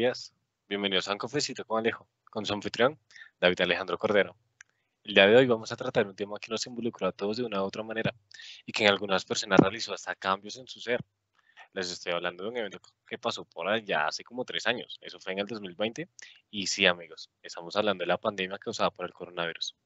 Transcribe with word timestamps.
días. 0.00 0.34
Bienvenidos 0.66 1.08
a 1.08 1.12
un 1.12 1.18
cafecito 1.18 1.62
con 1.66 1.78
Alejo, 1.78 2.08
con 2.30 2.46
su 2.46 2.54
anfitrión, 2.54 2.98
David 3.38 3.60
Alejandro 3.60 3.98
Cordero. 3.98 4.34
El 5.04 5.12
día 5.12 5.26
de 5.26 5.36
hoy 5.36 5.46
vamos 5.46 5.72
a 5.72 5.76
tratar 5.76 6.06
un 6.06 6.16
tema 6.16 6.38
que 6.40 6.50
nos 6.50 6.66
involucró 6.66 7.08
a 7.08 7.12
todos 7.12 7.36
de 7.36 7.44
una 7.44 7.62
u 7.62 7.66
otra 7.66 7.82
manera 7.82 8.10
y 8.64 8.72
que 8.72 8.84
en 8.84 8.90
algunas 8.90 9.26
personas 9.26 9.60
realizó 9.60 9.92
hasta 9.92 10.14
cambios 10.14 10.56
en 10.56 10.66
su 10.66 10.80
ser. 10.80 11.04
Les 11.74 11.92
estoy 11.92 12.14
hablando 12.14 12.44
de 12.44 12.48
un 12.48 12.56
evento 12.56 12.80
que 13.06 13.18
pasó 13.18 13.44
por 13.44 13.68
allá 13.68 14.06
hace 14.06 14.24
como 14.24 14.46
tres 14.46 14.66
años. 14.66 14.98
Eso 15.02 15.20
fue 15.20 15.34
en 15.34 15.40
el 15.40 15.46
2020. 15.46 16.08
Y 16.50 16.66
sí, 16.66 16.86
amigos, 16.86 17.28
estamos 17.42 17.76
hablando 17.76 18.00
de 18.00 18.08
la 18.08 18.16
pandemia 18.16 18.56
causada 18.56 18.90
por 18.90 19.04
el 19.04 19.12
coronavirus. 19.12 19.76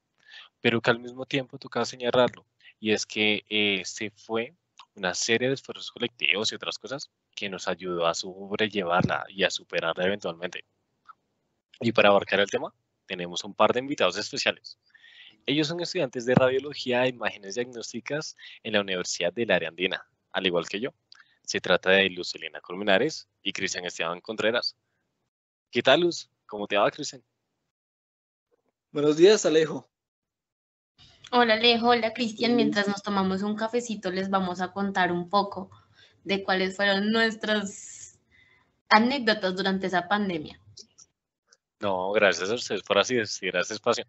Pero 0.60 0.80
que 0.80 0.90
al 0.90 1.00
mismo 1.00 1.26
tiempo 1.26 1.58
toca 1.58 1.84
señalarlo. 1.84 2.46
Y 2.78 2.92
es 2.92 3.04
que 3.04 3.44
eh, 3.48 3.82
se 3.84 4.12
fue 4.12 4.54
una 4.94 5.14
serie 5.14 5.48
de 5.48 5.54
esfuerzos 5.54 5.90
colectivos 5.90 6.52
y 6.52 6.54
otras 6.54 6.78
cosas 6.78 7.10
que 7.34 7.48
nos 7.48 7.68
ayudó 7.68 8.06
a 8.06 8.14
sobrellevarla 8.14 9.24
y 9.28 9.44
a 9.44 9.50
superarla 9.50 10.06
eventualmente. 10.06 10.64
Y 11.80 11.92
para 11.92 12.10
abarcar 12.10 12.40
el 12.40 12.50
tema, 12.50 12.72
tenemos 13.06 13.44
un 13.44 13.54
par 13.54 13.72
de 13.72 13.80
invitados 13.80 14.16
especiales. 14.16 14.78
Ellos 15.46 15.68
son 15.68 15.80
estudiantes 15.80 16.24
de 16.24 16.34
radiología 16.34 17.04
e 17.04 17.08
imágenes 17.08 17.56
diagnósticas 17.56 18.36
en 18.62 18.74
la 18.74 18.80
Universidad 18.80 19.32
del 19.32 19.50
Área 19.50 19.68
Andina, 19.68 20.06
al 20.32 20.46
igual 20.46 20.68
que 20.68 20.80
yo. 20.80 20.94
Se 21.42 21.60
trata 21.60 21.90
de 21.90 22.08
Luz 22.08 22.34
Elena 22.34 22.60
Colmenares 22.60 23.28
y 23.42 23.52
Cristian 23.52 23.84
Esteban 23.84 24.20
Contreras. 24.20 24.76
¿Qué 25.70 25.82
tal, 25.82 26.00
Luz? 26.00 26.30
¿Cómo 26.46 26.66
te 26.66 26.78
va, 26.78 26.90
Cristian? 26.90 27.22
Buenos 28.90 29.16
días, 29.16 29.44
Alejo. 29.44 29.93
Hola 31.36 31.54
Alejo, 31.54 31.88
hola 31.88 32.12
Cristian. 32.12 32.54
Mientras 32.54 32.86
nos 32.86 33.02
tomamos 33.02 33.42
un 33.42 33.56
cafecito 33.56 34.12
les 34.12 34.30
vamos 34.30 34.60
a 34.60 34.70
contar 34.70 35.10
un 35.10 35.28
poco 35.28 35.68
de 36.22 36.44
cuáles 36.44 36.76
fueron 36.76 37.10
nuestras 37.10 38.20
anécdotas 38.88 39.56
durante 39.56 39.88
esa 39.88 40.06
pandemia. 40.06 40.60
No, 41.80 42.12
gracias 42.12 42.50
a 42.50 42.54
ustedes 42.54 42.84
por 42.84 42.98
así 42.98 43.16
decir 43.16 43.56
este 43.56 43.74
espacio. 43.74 44.04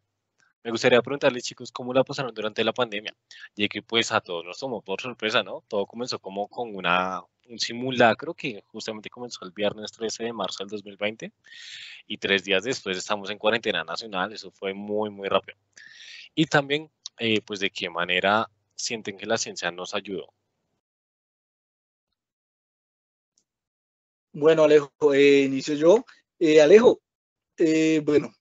Me 0.63 0.69
gustaría 0.69 1.01
preguntarles, 1.01 1.43
chicos, 1.43 1.71
cómo 1.71 1.95
la 1.95 2.03
pasaron 2.03 2.31
durante 2.31 2.63
la 2.63 2.73
pandemia, 2.73 3.15
ya 3.55 3.67
que 3.69 3.81
pues 3.81 4.11
a 4.11 4.21
todos 4.21 4.45
nos 4.45 4.59
tomó 4.59 4.83
por 4.83 5.01
sorpresa, 5.01 5.41
¿no? 5.41 5.63
Todo 5.67 5.87
comenzó 5.87 6.19
como 6.19 6.47
con 6.47 6.75
una, 6.75 7.23
un 7.47 7.57
simulacro 7.57 8.35
que 8.35 8.63
justamente 8.67 9.09
comenzó 9.09 9.43
el 9.45 9.51
viernes 9.51 9.91
13 9.93 10.25
de 10.25 10.33
marzo 10.33 10.63
del 10.63 10.69
2020 10.69 11.31
y 12.05 12.17
tres 12.19 12.43
días 12.43 12.63
después 12.63 12.95
estamos 12.95 13.31
en 13.31 13.39
cuarentena 13.39 13.83
nacional, 13.83 14.31
eso 14.31 14.51
fue 14.51 14.75
muy, 14.75 15.09
muy 15.09 15.27
rápido. 15.27 15.57
Y 16.35 16.45
también 16.45 16.91
eh, 17.17 17.41
pues 17.41 17.59
de 17.59 17.69
qué 17.69 17.89
manera 17.89 18.49
sienten 18.75 19.17
que 19.17 19.25
la 19.25 19.37
ciencia 19.37 19.71
nos 19.71 19.93
ayudó. 19.93 20.33
Bueno, 24.33 24.63
Alejo, 24.63 24.91
eh, 25.13 25.43
inicio 25.43 25.75
yo. 25.75 26.05
Eh, 26.39 26.61
Alejo, 26.61 27.01
bueno, 28.03 28.33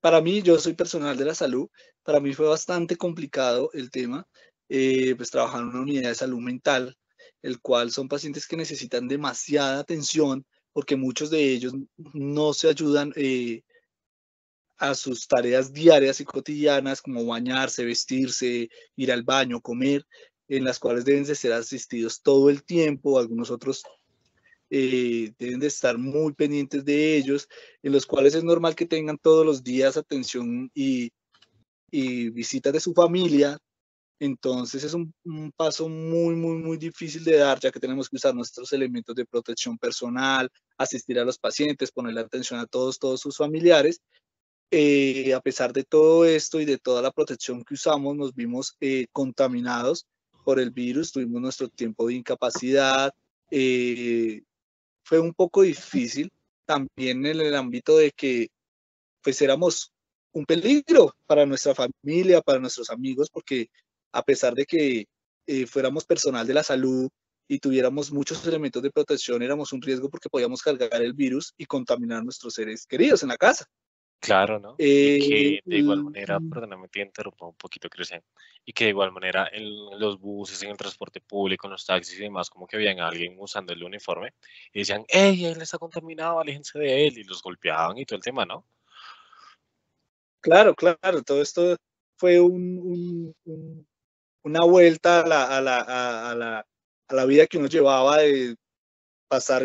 para 0.00 0.20
mí, 0.20 0.42
yo 0.42 0.58
soy 0.58 0.74
personal 0.74 1.16
de 1.16 1.24
la 1.24 1.34
salud, 1.34 1.68
para 2.02 2.18
mí 2.18 2.34
fue 2.34 2.48
bastante 2.48 2.96
complicado 2.96 3.70
el 3.72 3.90
tema, 3.90 4.26
pues 4.68 5.30
trabajar 5.30 5.62
en 5.62 5.68
una 5.68 5.82
unidad 5.82 6.08
de 6.08 6.14
salud 6.16 6.40
mental, 6.40 6.96
el 7.42 7.60
cual 7.60 7.92
son 7.92 8.08
pacientes 8.08 8.48
que 8.48 8.56
necesitan 8.56 9.06
demasiada 9.06 9.78
atención 9.78 10.44
porque 10.72 10.96
muchos 10.96 11.30
de 11.30 11.52
ellos 11.52 11.72
no 12.12 12.52
se 12.52 12.68
ayudan 12.68 13.12
a 14.78 14.94
sus 14.94 15.26
tareas 15.26 15.72
diarias 15.72 16.20
y 16.20 16.24
cotidianas 16.24 17.00
como 17.02 17.24
bañarse, 17.24 17.84
vestirse, 17.84 18.68
ir 18.96 19.12
al 19.12 19.22
baño, 19.22 19.60
comer, 19.60 20.06
en 20.48 20.64
las 20.64 20.78
cuales 20.78 21.04
deben 21.04 21.24
de 21.24 21.34
ser 21.34 21.52
asistidos 21.52 22.22
todo 22.22 22.50
el 22.50 22.62
tiempo, 22.62 23.18
algunos 23.18 23.50
otros 23.50 23.82
eh, 24.70 25.32
deben 25.38 25.60
de 25.60 25.68
estar 25.68 25.96
muy 25.96 26.32
pendientes 26.32 26.84
de 26.84 27.16
ellos, 27.16 27.48
en 27.82 27.92
los 27.92 28.06
cuales 28.06 28.34
es 28.34 28.44
normal 28.44 28.74
que 28.74 28.86
tengan 28.86 29.18
todos 29.18 29.46
los 29.46 29.62
días 29.62 29.96
atención 29.96 30.70
y, 30.74 31.10
y 31.90 32.30
visitas 32.30 32.72
de 32.72 32.80
su 32.80 32.92
familia. 32.92 33.58
Entonces 34.18 34.82
es 34.82 34.94
un, 34.94 35.12
un, 35.24 35.52
paso 35.52 35.88
muy, 35.88 36.34
muy, 36.34 36.56
muy 36.56 36.78
difícil 36.78 37.22
de 37.22 37.36
dar, 37.36 37.60
ya 37.60 37.70
que 37.70 37.78
tenemos 37.78 38.08
que 38.08 38.16
usar 38.16 38.34
nuestros 38.34 38.72
elementos 38.72 39.14
de 39.14 39.26
protección 39.26 39.76
personal, 39.76 40.50
asistir 40.78 41.18
a 41.18 41.24
los 41.24 41.38
pacientes, 41.38 41.92
ponerle 41.92 42.22
atención 42.22 42.58
a 42.58 42.66
todos, 42.66 42.98
todos 42.98 43.20
sus 43.20 43.36
familiares, 43.36 44.00
eh, 44.70 45.32
a 45.34 45.40
pesar 45.40 45.72
de 45.72 45.84
todo 45.84 46.24
esto 46.24 46.60
y 46.60 46.64
de 46.64 46.78
toda 46.78 47.02
la 47.02 47.12
protección 47.12 47.64
que 47.64 47.74
usamos, 47.74 48.16
nos 48.16 48.34
vimos 48.34 48.76
eh, 48.80 49.06
contaminados 49.12 50.06
por 50.44 50.60
el 50.60 50.70
virus, 50.70 51.12
tuvimos 51.12 51.40
nuestro 51.40 51.68
tiempo 51.68 52.08
de 52.08 52.14
incapacidad, 52.14 53.12
eh, 53.50 54.42
fue 55.04 55.20
un 55.20 55.34
poco 55.34 55.62
difícil 55.62 56.32
también 56.64 57.24
en 57.26 57.40
el 57.40 57.54
ámbito 57.54 57.96
de 57.96 58.10
que 58.10 58.48
pues 59.22 59.40
éramos 59.42 59.92
un 60.32 60.44
peligro 60.44 61.14
para 61.26 61.46
nuestra 61.46 61.74
familia, 61.74 62.40
para 62.42 62.58
nuestros 62.58 62.90
amigos, 62.90 63.30
porque 63.30 63.68
a 64.12 64.22
pesar 64.22 64.54
de 64.54 64.66
que 64.66 65.06
fuéramos 65.68 66.04
personal 66.04 66.46
de 66.46 66.54
la 66.54 66.62
salud 66.62 67.08
y 67.48 67.60
tuviéramos 67.60 68.12
muchos 68.12 68.44
elementos 68.46 68.82
de 68.82 68.90
protección, 68.90 69.42
éramos 69.42 69.72
un 69.72 69.82
riesgo 69.82 70.10
porque 70.10 70.28
podíamos 70.28 70.62
cargar 70.62 71.02
el 71.02 71.12
virus 71.12 71.54
y 71.56 71.66
contaminar 71.66 72.24
nuestros 72.24 72.54
seres 72.54 72.86
queridos 72.86 73.22
en 73.22 73.28
la 73.30 73.36
casa. 73.36 73.66
Claro, 74.18 74.58
¿no? 74.58 74.74
y 74.78 75.28
que 75.28 75.48
eh, 75.56 75.62
de 75.64 75.78
igual 75.78 76.02
manera, 76.02 76.38
perdóname, 76.40 76.88
te 76.88 77.00
interrumpo 77.00 77.48
un 77.48 77.54
poquito, 77.54 77.88
Cristian, 77.88 78.22
y 78.64 78.72
que 78.72 78.84
de 78.84 78.90
igual 78.90 79.12
manera 79.12 79.48
en 79.52 79.64
los 80.00 80.18
buses, 80.18 80.60
en 80.62 80.70
el 80.70 80.76
transporte 80.76 81.20
público, 81.20 81.66
en 81.66 81.72
los 81.72 81.84
taxis 81.84 82.18
y 82.18 82.22
demás, 82.22 82.50
como 82.50 82.66
que 82.66 82.76
habían 82.76 82.98
alguien 82.98 83.36
usando 83.38 83.72
el 83.72 83.84
uniforme 83.84 84.32
y 84.72 84.80
decían, 84.80 85.04
¡Ey, 85.08 85.44
él 85.44 85.60
está 85.60 85.78
contaminado, 85.78 86.40
aléjense 86.40 86.78
de 86.78 87.06
él! 87.06 87.18
Y 87.18 87.24
los 87.24 87.42
golpeaban 87.42 87.98
y 87.98 88.06
todo 88.06 88.16
el 88.16 88.22
tema, 88.22 88.44
¿no? 88.44 88.66
Claro, 90.40 90.74
claro, 90.74 91.22
todo 91.22 91.42
esto 91.42 91.76
fue 92.18 92.40
un, 92.40 93.34
una 94.42 94.64
vuelta 94.64 95.20
a 95.20 95.26
la, 95.26 95.56
a, 95.56 95.60
la, 95.60 95.80
a, 96.30 96.34
la, 96.34 96.66
a 97.08 97.14
la 97.14 97.24
vida 97.26 97.46
que 97.46 97.58
uno 97.58 97.68
llevaba 97.68 98.18
de 98.18 98.56
pasar 99.28 99.64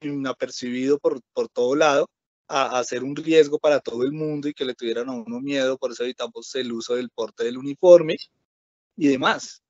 inapercibido 0.00 0.98
por, 0.98 1.20
por 1.34 1.48
todo 1.48 1.74
lado 1.74 2.08
a, 2.52 2.78
a, 2.78 2.84
ser 2.84 3.02
un 3.02 3.16
riesgo 3.16 3.58
para 3.58 3.80
todo 3.80 4.02
el 4.02 4.12
mundo 4.12 4.46
y 4.48 4.52
que 4.52 4.64
le 4.64 4.74
tuvieran 4.74 5.08
a 5.08 5.12
uno 5.12 5.40
miedo, 5.40 5.78
por 5.78 5.90
eso 5.90 6.04
evitamos 6.04 6.54
el 6.54 6.70
uso 6.72 6.94
del 6.94 7.10
porte 7.10 7.44
del 7.44 7.56
uniforme 7.56 8.16
y 8.96 9.08
demás. 9.08 9.62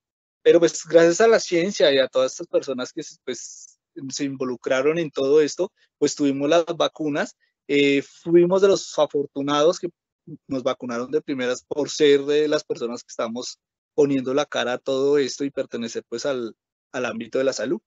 Pero 0.42 0.58
pues 0.58 0.84
gracias 0.84 1.20
a 1.20 1.28
la 1.28 1.38
ciencia 1.38 1.92
y 1.92 1.98
a 1.98 2.08
todas 2.08 2.32
estas 2.32 2.48
personas 2.48 2.92
que 2.92 3.02
pues, 3.24 3.78
se 4.10 4.24
involucraron 4.24 4.98
en 4.98 5.10
todo 5.10 5.40
esto, 5.40 5.72
pues 5.98 6.16
tuvimos 6.16 6.48
las 6.50 6.64
vacunas, 6.76 7.36
eh, 7.68 8.02
fuimos 8.02 8.60
de 8.60 8.68
los 8.68 8.98
afortunados 8.98 9.78
que 9.78 9.88
nos 10.48 10.62
vacunaron 10.64 11.10
de 11.10 11.22
primeras 11.22 11.64
por 11.64 11.88
ser 11.88 12.22
de 12.22 12.48
las 12.48 12.64
personas 12.64 13.02
que 13.02 13.10
estamos 13.10 13.58
poniendo 13.94 14.34
la 14.34 14.46
cara 14.46 14.74
a 14.74 14.78
todo 14.78 15.18
esto 15.18 15.44
y 15.44 15.50
pertenecer 15.50 16.02
pues 16.08 16.26
al, 16.26 16.56
al 16.90 17.06
ámbito 17.06 17.38
de 17.38 17.44
la 17.44 17.52
salud. 17.52 17.80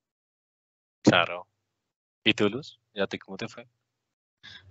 Claro. 1.02 1.48
¿Y 2.24 2.34
tú, 2.34 2.50
Luz? 2.50 2.80
¿Ya 2.94 3.08
te 3.08 3.20
cómo 3.20 3.38
te 3.38 3.48
fue? 3.48 3.68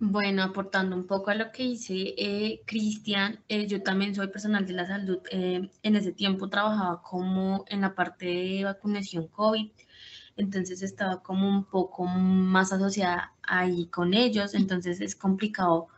Bueno, 0.00 0.42
aportando 0.42 0.96
un 0.96 1.06
poco 1.06 1.30
a 1.30 1.34
lo 1.34 1.50
que 1.52 1.62
dice 1.62 2.14
eh, 2.16 2.62
Cristian, 2.66 3.40
eh, 3.48 3.66
yo 3.66 3.82
también 3.82 4.14
soy 4.14 4.28
personal 4.28 4.66
de 4.66 4.72
la 4.72 4.86
salud. 4.86 5.18
Eh, 5.30 5.70
en 5.82 5.96
ese 5.96 6.12
tiempo 6.12 6.48
trabajaba 6.48 7.02
como 7.02 7.64
en 7.68 7.80
la 7.80 7.94
parte 7.94 8.26
de 8.26 8.64
vacunación 8.64 9.28
COVID, 9.28 9.70
entonces 10.36 10.82
estaba 10.82 11.22
como 11.22 11.48
un 11.48 11.64
poco 11.64 12.04
más 12.04 12.72
asociada 12.72 13.34
ahí 13.42 13.86
con 13.86 14.14
ellos, 14.14 14.54
entonces 14.54 15.00
es 15.00 15.14
complicado 15.14 15.88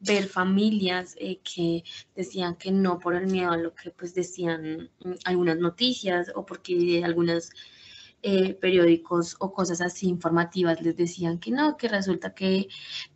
ver 0.00 0.26
familias 0.26 1.14
que 1.44 1.84
decían 2.16 2.56
que 2.56 2.72
no 2.72 2.98
por 2.98 3.14
el 3.14 3.26
miedo 3.28 3.52
a 3.52 3.56
lo 3.56 3.74
que 3.74 3.90
pues 3.90 4.14
decían 4.14 4.90
mm, 5.04 5.12
algunas 5.24 5.58
noticias 5.58 6.32
o 6.34 6.44
porque 6.44 7.02
algunas 7.04 7.50
periódicos 8.60 9.36
o 9.40 9.52
cosas 9.52 9.80
así 9.80 10.08
informativas 10.08 10.80
les 10.80 10.96
decían 10.96 11.38
que 11.38 11.50
no, 11.50 11.76
que 11.76 11.88
resulta 11.88 12.34
que 12.34 12.68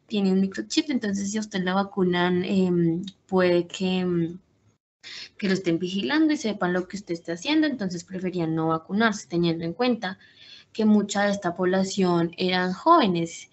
tiene 0.06 0.32
un 0.32 0.40
microchip, 0.40 0.90
entonces 0.90 1.30
si 1.30 1.38
a 1.38 1.40
usted 1.40 1.62
la 1.62 1.74
vacunan, 1.74 2.44
em, 2.44 3.02
puede 3.26 3.66
que, 3.66 3.98
em, 4.00 4.38
que 5.38 5.48
lo 5.48 5.54
estén 5.54 5.78
vigilando 5.78 6.32
y 6.32 6.36
sepan 6.36 6.72
lo 6.72 6.88
que 6.88 6.96
usted 6.96 7.14
está 7.14 7.32
haciendo, 7.34 7.66
entonces 7.66 8.04
preferían 8.04 8.54
no 8.54 8.68
vacunarse, 8.68 9.28
teniendo 9.28 9.64
en 9.64 9.74
cuenta 9.74 10.18
que 10.72 10.84
mucha 10.84 11.24
de 11.24 11.32
esta 11.32 11.54
población 11.54 12.32
eran 12.36 12.72
jóvenes 12.72 13.50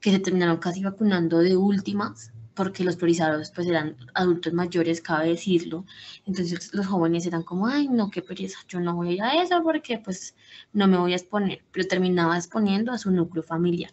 que 0.00 0.10
se 0.10 0.18
terminaron 0.18 0.58
casi 0.58 0.82
vacunando 0.82 1.38
de 1.38 1.56
últimas, 1.56 2.32
porque 2.54 2.84
los 2.84 2.96
priorizados 2.96 3.50
pues 3.54 3.66
eran 3.66 3.96
adultos 4.14 4.52
mayores, 4.52 5.00
cabe 5.00 5.28
decirlo. 5.28 5.84
Entonces 6.26 6.72
los 6.74 6.86
jóvenes 6.86 7.26
eran 7.26 7.42
como, 7.42 7.66
ay, 7.66 7.88
no, 7.88 8.10
qué 8.10 8.22
pereza, 8.22 8.58
yo 8.68 8.80
no 8.80 8.94
voy 8.94 9.18
a 9.20 9.42
eso 9.42 9.62
porque 9.62 9.98
pues 9.98 10.34
no 10.72 10.86
me 10.88 10.98
voy 10.98 11.12
a 11.12 11.16
exponer, 11.16 11.62
pero 11.72 11.86
terminaba 11.88 12.36
exponiendo 12.36 12.92
a 12.92 12.98
su 12.98 13.10
núcleo 13.10 13.42
familiar. 13.42 13.92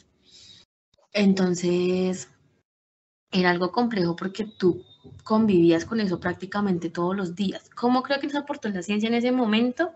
Entonces, 1.13 2.29
era 3.31 3.49
algo 3.49 3.71
complejo 3.71 4.15
porque 4.15 4.45
tú 4.45 4.83
convivías 5.23 5.85
con 5.85 5.99
eso 5.99 6.19
prácticamente 6.19 6.89
todos 6.89 7.15
los 7.15 7.35
días. 7.35 7.69
¿Cómo 7.75 8.03
creo 8.03 8.19
que 8.19 8.27
nos 8.27 8.35
aportó 8.35 8.69
la 8.69 8.83
ciencia 8.83 9.07
en 9.07 9.15
ese 9.15 9.31
momento? 9.31 9.91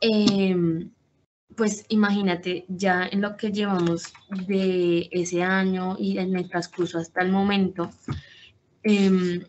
Em, 0.00 0.90
pues 1.56 1.84
imagínate, 1.88 2.64
ya 2.68 3.06
en 3.06 3.20
lo 3.20 3.36
que 3.36 3.52
llevamos 3.52 4.12
de 4.28 5.08
ese 5.10 5.42
año 5.42 5.96
y 5.98 6.18
en 6.18 6.36
el 6.36 6.48
transcurso 6.48 6.98
hasta 6.98 7.22
el 7.22 7.30
momento, 7.30 7.90
eh, 8.82 9.40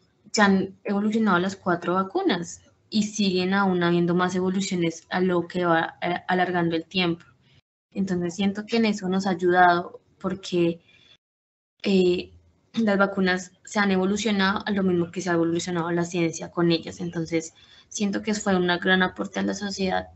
han 0.42 0.76
evolucionado 0.84 1.40
las 1.40 1.56
cuatro 1.56 1.96
vacunas 1.96 2.62
y 2.90 3.04
siguen 3.04 3.54
aún 3.54 3.84
habiendo 3.84 4.16
más 4.16 4.36
evoluciones 4.36 5.06
a 5.10 5.20
lo 5.20 5.48
que 5.48 5.66
va 5.66 5.98
eh, 6.02 6.22
alargando 6.28 6.76
el 6.76 6.86
tiempo. 6.86 7.26
Entonces 7.92 8.36
siento 8.36 8.66
que 8.66 8.78
en 8.78 8.86
eso 8.86 9.08
nos 9.10 9.28
ha 9.28 9.32
ayudado 9.32 10.02
porque 10.20 10.82
eh, 11.84 12.32
las 12.74 12.98
vacunas 12.98 13.52
se 13.64 13.80
han 13.80 13.92
evolucionado 13.92 14.64
a 14.66 14.72
lo 14.72 14.84
mismo 14.84 15.12
que 15.12 15.22
se 15.22 15.30
ha 15.30 15.34
evolucionado 15.34 15.92
la 15.92 16.06
ciencia 16.06 16.52
con 16.52 16.72
ellas. 16.72 17.00
Entonces 17.00 17.54
siento 17.90 18.22
que 18.22 18.34
fue 18.34 18.56
un 18.56 18.68
gran 18.80 19.04
aporte 19.04 19.40
a 19.40 19.44
la 19.44 19.54
sociedad 19.54 20.08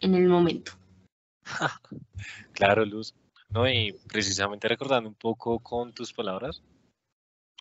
en 0.00 0.14
el 0.14 0.26
momento. 0.28 0.72
claro, 2.52 2.84
Luz. 2.84 3.14
No, 3.48 3.68
y 3.68 3.92
precisamente 4.08 4.68
recordando 4.68 5.08
un 5.08 5.14
poco 5.14 5.60
con 5.60 5.92
tus 5.92 6.12
palabras, 6.12 6.62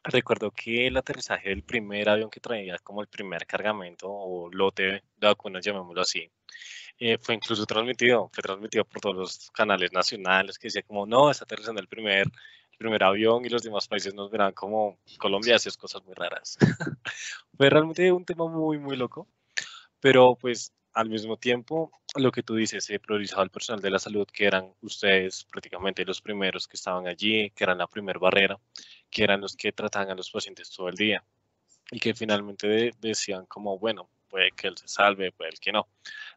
recuerdo 0.04 0.52
que 0.52 0.88
el 0.88 0.98
aterrizaje 0.98 1.50
del 1.50 1.64
primer 1.64 2.10
avión 2.10 2.30
que 2.30 2.40
traía 2.40 2.78
como 2.80 3.02
el 3.02 3.08
primer 3.08 3.46
cargamento 3.46 4.08
o 4.10 4.50
lote 4.52 4.84
de 4.84 5.04
vacunas, 5.20 5.64
llamémoslo 5.64 6.02
así, 6.02 6.30
eh, 7.00 7.18
fue 7.18 7.36
incluso 7.36 7.66
transmitido, 7.66 8.30
fue 8.34 8.42
transmitido 8.42 8.86
por 8.86 9.02
todos 9.02 9.16
los 9.16 9.52
canales 9.52 9.92
nacionales 9.92 10.58
que 10.58 10.68
decía 10.68 10.84
como, 10.84 11.06
no, 11.06 11.30
está 11.30 11.44
aterrizando 11.44 11.82
el 11.82 11.88
primer, 11.88 12.26
el 12.72 12.78
primer 12.78 13.04
avión 13.04 13.46
y 13.46 13.50
los 13.50 13.64
demás 13.64 13.88
países 13.88 14.14
nos 14.14 14.32
verán 14.32 14.54
como 14.54 14.98
Colombia 15.20 15.56
hace 15.56 15.72
cosas 15.78 16.04
muy 16.04 16.14
raras. 16.16 16.58
fue 17.58 17.70
realmente 17.70 18.12
un 18.12 18.26
tema 18.26 18.48
muy, 18.48 18.80
muy 18.80 18.96
loco, 18.98 19.28
pero 20.00 20.36
pues 20.36 20.72
al 20.96 21.10
mismo 21.10 21.38
tiempo, 21.38 21.92
lo 22.16 22.32
que 22.32 22.42
tú 22.42 22.56
dices, 22.56 22.86
se 22.86 23.00
priorizaba 23.00 23.44
el 23.44 23.50
personal 23.50 23.82
de 23.82 23.92
la 23.92 24.00
salud, 24.00 24.26
que 24.32 24.46
eran 24.46 24.74
ustedes 24.82 25.44
prácticamente 25.44 26.06
los 26.06 26.22
primeros 26.22 26.68
que 26.68 26.78
estaban 26.78 27.06
allí, 27.06 27.52
que 27.52 27.66
eran 27.66 27.78
la 27.78 27.88
primera 27.88 28.18
barrera, 28.18 28.58
que 29.10 29.24
eran 29.24 29.42
los 29.42 29.56
que 29.56 29.74
trataban 29.74 30.10
a 30.10 30.16
los 30.16 30.32
pacientes 30.32 30.70
todo 30.70 30.88
el 30.88 30.96
día 30.96 31.24
y 31.92 32.00
que 32.00 32.16
finalmente 32.16 32.94
decían 33.00 33.46
como, 33.46 33.78
bueno, 33.78 34.10
puede 34.30 34.52
que 34.52 34.68
él 34.68 34.78
se 34.78 34.88
salve, 34.88 35.34
puede 35.34 35.52
que 35.60 35.74
no, 35.74 35.88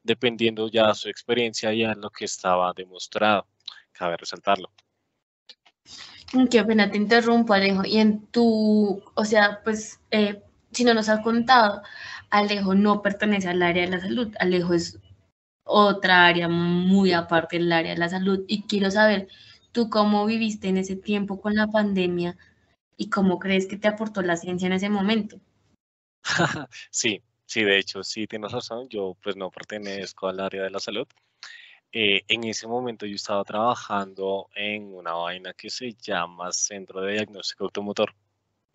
dependiendo 0.03 0.69
ya 0.69 0.89
de 0.89 0.95
su 0.95 1.09
experiencia 1.09 1.73
y 1.73 1.85
a 1.85 1.95
lo 1.95 2.11
que 2.11 2.25
estaba 2.25 2.73
demostrado. 2.75 3.47
Cabe 3.93 4.17
resaltarlo. 4.17 4.71
Qué 6.51 6.63
pena 6.65 6.91
te 6.91 6.99
interrumpo, 6.99 7.55
Alejo. 7.55 7.85
Y 7.85 7.99
en 7.99 8.27
tu, 8.27 9.03
o 9.15 9.25
sea, 9.25 9.61
pues, 9.65 9.99
eh, 10.11 10.43
si 10.73 10.85
no 10.85 10.95
nos 10.95 11.09
has 11.09 11.21
contado, 11.21 11.83
Alejo 12.31 12.75
no 12.75 13.03
pertenece 13.03 13.49
al 13.49 13.63
área 13.63 13.85
de 13.85 13.91
la 13.91 14.01
salud. 14.01 14.35
Alejo 14.41 14.75
es 14.75 14.99
otra 15.65 16.27
área 16.27 16.49
muy 16.49 17.13
aparte 17.13 17.59
del 17.59 17.73
área 17.73 17.93
de 17.93 17.99
la 17.99 18.09
salud. 18.09 18.45
Y 18.49 18.63
quiero 18.63 18.91
saber, 18.91 19.29
¿tú 19.73 19.91
cómo 19.91 20.27
viviste 20.27 20.69
en 20.69 20.79
ese 20.79 20.97
tiempo 20.97 21.41
con 21.41 21.55
la 21.55 21.69
pandemia? 21.69 22.37
y 22.99 23.09
cómo 23.09 23.39
crees 23.39 23.67
que 23.67 23.79
te 23.79 23.89
aportó 23.89 24.21
la 24.21 24.37
ciencia 24.37 24.67
en 24.67 24.73
ese 24.75 24.91
momento. 24.91 25.41
sí, 26.91 27.23
sí, 27.47 27.63
de 27.63 27.79
hecho, 27.79 28.03
sí 28.03 28.27
tienes 28.27 28.53
razón. 28.53 28.89
Yo 28.91 29.17
pues 29.23 29.37
no 29.37 29.51
pertenezco 29.51 30.29
al 30.29 30.41
área 30.41 30.65
de 30.65 30.71
la 30.71 30.81
salud. 30.81 31.07
Eh, 31.93 32.23
en 32.29 32.45
ese 32.45 32.67
momento 32.67 33.07
yo 33.07 33.15
estaba 33.15 33.45
trabajando 33.45 34.49
en 34.55 34.93
una 34.93 35.13
vaina 35.13 35.55
que 35.55 35.71
se 35.71 35.95
llama 35.95 36.53
Centro 36.53 37.01
de 37.01 37.15
Diagnóstico 37.15 37.65
Automotor. 37.65 38.15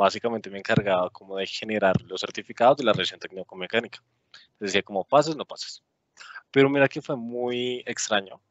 Básicamente 0.03 0.49
me 0.49 0.59
encargaba 0.59 1.09
como 1.09 1.37
de 1.37 1.47
generar 1.47 1.95
los 2.01 2.19
certificados 2.19 2.75
de 2.75 2.83
la 2.83 2.91
revisión 2.91 3.21
técnico-mecánica. 3.21 4.03
Decía 4.59 4.83
como 4.83 5.05
pases, 5.05 5.33
no 5.37 5.45
pases. 5.45 5.81
Pero 6.51 6.69
mira 6.69 6.89
que 6.89 7.01
fue 7.01 7.15
muy 7.15 7.81
extraño 7.85 8.41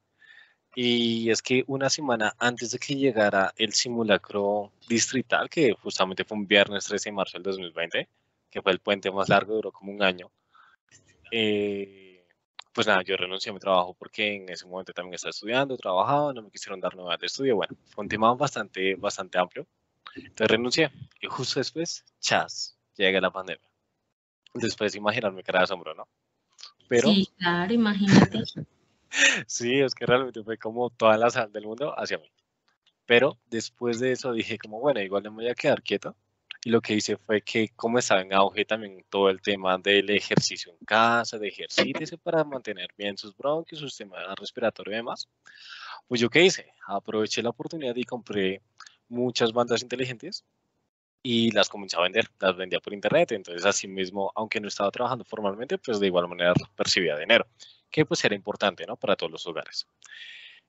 y 0.75 1.29
es 1.29 1.43
que 1.43 1.63
una 1.67 1.91
semana 1.91 2.35
antes 2.39 2.71
de 2.71 2.79
que 2.79 2.97
llegara 2.97 3.53
el 3.59 3.75
simulacro 3.75 4.73
distrital, 4.89 5.51
que 5.51 5.75
justamente 5.75 6.25
fue 6.25 6.39
un 6.39 6.47
viernes 6.47 6.87
13 6.87 7.11
de 7.11 7.17
marzo 7.17 7.37
del 7.37 7.43
2020, 7.43 8.09
que 8.51 8.63
fue 8.63 8.73
el 8.73 8.79
puente 8.79 9.11
más 9.11 9.29
largo, 9.29 9.57
duró 9.57 9.73
como 9.73 9.93
un 9.93 10.03
año, 10.03 10.31
eh, 11.31 12.27
pues 12.73 12.87
nada, 12.87 13.03
yo 13.03 13.15
renuncié 13.19 13.51
a 13.51 13.53
mi 13.53 13.61
trabajo 13.61 13.93
porque 13.93 14.37
en 14.37 14.49
ese 14.49 14.65
momento 14.65 14.95
también 14.95 15.17
estaba 15.17 15.33
estudiando, 15.33 15.77
trabajaba, 15.77 16.33
no 16.33 16.41
me 16.41 16.51
quisieron 16.51 16.81
dar 16.81 16.95
nuevas 16.97 17.21
de 17.21 17.27
estudio. 17.27 17.57
Bueno, 17.57 17.77
fue 17.91 18.05
un 18.05 18.09
tema 18.09 18.33
bastante, 18.35 18.95
bastante 18.95 19.39
amplio. 19.39 19.67
Entonces 20.17 20.49
renuncié 20.49 20.91
y 21.21 21.27
justo 21.27 21.61
después, 21.61 22.05
chas, 22.21 22.79
llega 22.97 23.21
la 23.21 23.31
pandemia. 23.31 23.69
Después 24.55 24.95
imaginarme 24.95 25.43
era 25.47 25.61
de 25.61 25.65
asombro, 25.65 25.95
¿no? 25.95 26.09
Pero, 26.89 27.09
sí, 27.09 27.29
claro, 27.39 27.73
imagínate. 27.73 28.43
Sí, 29.47 29.79
es 29.79 29.95
que 29.95 30.07
realmente 30.07 30.43
fue 30.43 30.57
como 30.57 30.89
toda 30.89 31.19
la 31.19 31.29
sal 31.29 31.53
del 31.53 31.67
mundo 31.67 31.93
hacia 31.99 32.17
mí. 32.17 32.31
Pero 33.05 33.39
después 33.47 34.01
de 34.01 34.13
eso 34.13 34.33
dije 34.33 34.57
como, 34.57 34.81
bueno, 34.81 35.03
igual 35.03 35.23
no 35.23 35.31
me 35.31 35.43
voy 35.43 35.49
a 35.51 35.55
quedar 35.55 35.83
quieto. 35.83 36.17
Y 36.65 36.71
lo 36.71 36.81
que 36.81 36.95
hice 36.95 37.17
fue 37.17 37.43
que 37.43 37.71
como 37.75 37.99
estaba 37.99 38.21
en 38.21 38.33
auge 38.33 38.65
también 38.65 39.05
todo 39.11 39.29
el 39.29 39.43
tema 39.43 39.77
del 39.79 40.09
ejercicio 40.11 40.73
en 40.73 40.87
casa, 40.87 41.37
de 41.39 41.49
ejercicio 41.49 42.17
para 42.19 42.45
mantener 42.45 42.89
bien 42.97 43.19
sus 43.19 43.37
bronquios, 43.37 43.81
su 43.81 43.89
sistema 43.89 44.17
respiratorio 44.37 44.93
y 44.93 44.97
demás, 44.97 45.29
pues 46.07 46.21
yo 46.21 46.31
qué 46.31 46.45
hice? 46.45 46.73
Aproveché 46.87 47.43
la 47.43 47.51
oportunidad 47.51 47.97
y 47.97 48.05
compré 48.05 48.63
muchas 49.13 49.53
bandas 49.53 49.83
inteligentes 49.83 50.45
y 51.23 51.53
las 51.53 51.69
comencé 51.69 51.97
a 51.97 52.01
vender, 52.01 52.29
las 52.41 52.57
vendía 52.57 52.81
por 52.81 52.95
internet, 52.95 53.33
entonces 53.33 53.65
así 53.65 53.87
mismo, 53.87 54.33
aunque 54.35 54.61
no 54.61 54.67
estaba 54.67 54.91
trabajando 54.91 55.25
formalmente, 55.25 55.79
pues 55.79 56.01
de 56.01 56.07
igual 56.07 56.27
manera 56.27 56.55
percibía 56.77 57.17
dinero 57.17 57.47
que 57.93 58.05
pues 58.07 58.25
era 58.25 58.35
importante, 58.35 58.85
¿no? 58.87 58.97
Para 58.97 59.15
todos 59.15 59.31
los 59.31 59.47
hogares. 59.47 59.87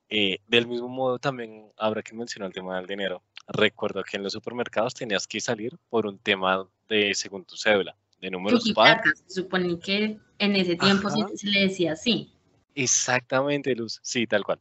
Eh, 0.10 0.40
del 0.46 0.68
mismo 0.68 0.90
modo, 0.90 1.18
también 1.18 1.72
habrá 1.78 2.04
que 2.04 2.14
mencionar 2.14 2.48
el 2.50 2.54
tema 2.54 2.78
del 2.78 2.86
dinero. 2.86 3.24
Recuerdo 3.48 4.04
que 4.04 4.18
en 4.18 4.24
los 4.24 4.34
supermercados 4.34 4.94
tenías 4.94 5.26
que 5.26 5.40
salir 5.40 5.76
por 5.90 6.06
un 6.06 6.20
tema 6.20 6.68
de, 6.88 7.16
según 7.16 7.46
tu 7.46 7.56
cédula, 7.56 7.96
de 8.20 8.30
números 8.30 8.72
par. 8.76 9.02
Se 9.26 9.42
supone 9.42 9.80
que 9.80 10.20
en 10.38 10.56
ese 10.56 10.76
tiempo 10.76 11.10
se 11.10 11.48
le 11.48 11.62
decía 11.62 11.94
así. 11.94 12.32
Exactamente, 12.76 13.74
Luz, 13.76 14.00
sí, 14.04 14.28
tal 14.28 14.44
cual. 14.44 14.60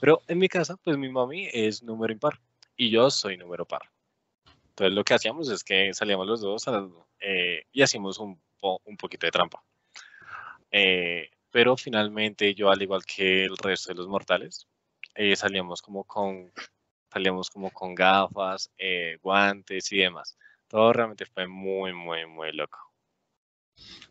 Pero 0.00 0.20
en 0.26 0.38
mi 0.38 0.48
casa, 0.48 0.76
pues 0.82 0.98
mi 0.98 1.08
mami 1.08 1.48
es 1.52 1.82
número 1.82 2.12
impar 2.12 2.40
y 2.80 2.88
yo 2.88 3.10
soy 3.10 3.36
número 3.36 3.66
par. 3.66 3.82
Entonces 4.70 4.94
lo 4.94 5.04
que 5.04 5.12
hacíamos 5.12 5.50
es 5.50 5.62
que 5.62 5.92
salíamos 5.92 6.26
los 6.26 6.40
dos 6.40 6.64
eh, 7.20 7.64
y 7.72 7.82
hacíamos 7.82 8.18
un, 8.18 8.40
un 8.62 8.96
poquito 8.96 9.26
de 9.26 9.30
trampa. 9.30 9.62
Eh, 10.70 11.28
pero 11.50 11.76
finalmente 11.76 12.54
yo, 12.54 12.70
al 12.70 12.80
igual 12.80 13.04
que 13.04 13.44
el 13.44 13.58
resto 13.58 13.90
de 13.90 13.96
los 13.96 14.08
mortales, 14.08 14.66
eh, 15.14 15.36
salíamos 15.36 15.82
como 15.82 16.04
con 16.04 16.50
salíamos 17.12 17.50
como 17.50 17.70
con 17.70 17.94
gafas, 17.94 18.70
eh, 18.78 19.18
guantes 19.20 19.92
y 19.92 19.98
demás. 19.98 20.38
Todo 20.66 20.94
realmente 20.94 21.26
fue 21.26 21.46
muy, 21.46 21.92
muy, 21.92 22.24
muy 22.24 22.50
loco. 22.52 22.78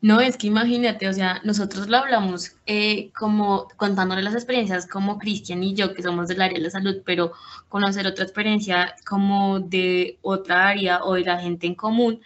No, 0.02 0.22
es 0.22 0.38
que 0.38 0.48
imagínate, 0.48 1.10
o 1.10 1.14
sea, 1.14 1.42
nosotros 1.44 1.90
lo 1.90 1.98
hablamos 1.98 2.56
eh, 2.66 3.12
como 3.12 3.68
contándole 3.76 4.22
las 4.22 4.34
experiencias 4.34 4.88
como 4.88 5.18
Cristian 5.20 5.62
y 5.62 5.74
yo, 5.74 5.94
que 5.94 6.02
somos 6.02 6.30
del 6.30 6.42
área 6.42 6.58
de 6.58 6.64
la 6.64 6.70
salud, 6.70 7.02
pero 7.06 7.34
conocer 7.68 8.08
otra 8.08 8.24
experiencia 8.24 8.96
como 9.06 9.60
de 9.60 10.18
otra 10.22 10.70
área 10.70 11.04
o 11.04 11.16
de 11.16 11.26
la 11.26 11.40
gente 11.40 11.68
en 11.68 11.76
común, 11.76 12.22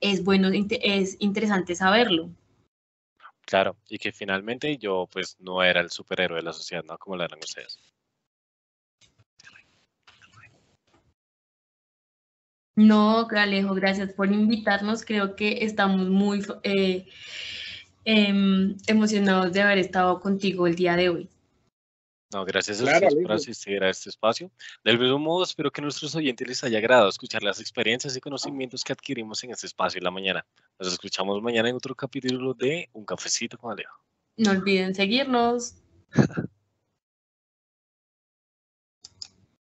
es 0.00 0.24
bueno, 0.24 0.48
es 0.52 1.16
interesante 1.20 1.74
saberlo. 1.74 2.30
Claro, 3.42 3.76
y 3.88 3.98
que 3.98 4.12
finalmente 4.12 4.78
yo 4.78 5.06
pues 5.12 5.36
no 5.40 5.62
era 5.62 5.80
el 5.80 5.90
superhéroe 5.90 6.38
de 6.38 6.44
la 6.44 6.52
sociedad, 6.54 6.84
¿no? 6.84 6.96
Como 6.96 7.16
lo 7.16 7.24
eran 7.24 7.40
ustedes. 7.40 7.78
No, 12.80 13.28
Alejo, 13.28 13.74
gracias 13.74 14.10
por 14.14 14.32
invitarnos. 14.32 15.04
Creo 15.04 15.36
que 15.36 15.66
estamos 15.66 16.08
muy 16.08 16.42
eh, 16.62 17.06
em, 18.06 18.74
emocionados 18.86 19.52
de 19.52 19.60
haber 19.60 19.76
estado 19.76 20.18
contigo 20.18 20.66
el 20.66 20.76
día 20.76 20.96
de 20.96 21.10
hoy. 21.10 21.28
No, 22.32 22.42
gracias 22.46 22.80
a 22.80 22.84
ustedes 22.84 23.14
por 23.16 23.32
asistir 23.32 23.84
a 23.84 23.90
este 23.90 24.08
espacio. 24.08 24.50
Del 24.82 24.98
mismo 24.98 25.18
modo, 25.18 25.44
espero 25.44 25.70
que 25.70 25.82
a 25.82 25.84
nuestros 25.84 26.14
oyentes 26.14 26.48
les 26.48 26.64
haya 26.64 26.78
agradado 26.78 27.10
escuchar 27.10 27.42
las 27.42 27.60
experiencias 27.60 28.16
y 28.16 28.20
conocimientos 28.20 28.82
que 28.82 28.94
adquirimos 28.94 29.44
en 29.44 29.50
este 29.50 29.66
espacio 29.66 29.98
en 29.98 30.04
la 30.04 30.10
mañana. 30.10 30.46
Nos 30.78 30.90
escuchamos 30.90 31.42
mañana 31.42 31.68
en 31.68 31.76
otro 31.76 31.94
capítulo 31.94 32.54
de 32.54 32.88
Un 32.94 33.04
Cafecito 33.04 33.58
con 33.58 33.72
Alejo. 33.72 34.02
No 34.38 34.52
olviden 34.52 34.94
seguirnos. 34.94 35.74